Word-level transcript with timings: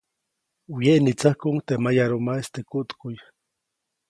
Wyeʼnitsäkuʼuŋ 0.75 1.57
teʼ 1.67 1.79
mayarumaʼis 1.83 2.47
teʼ 2.53 2.65
kuʼtkuʼy. 2.69 3.17